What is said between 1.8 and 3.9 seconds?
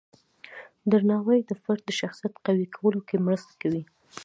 د شخصیت قوی کولو کې مرسته کوي.